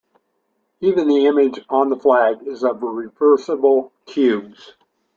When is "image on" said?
1.27-1.89